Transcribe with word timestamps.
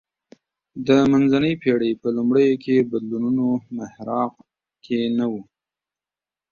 د 0.87 0.89
منځنۍ 1.11 1.53
پېړۍ 1.61 1.91
په 2.01 2.07
لومړیو 2.15 2.61
کې 2.63 2.87
بدلونونو 2.91 3.45
محراق 3.77 4.33
کې 4.85 4.99
نه 5.17 5.25
و 5.31 5.33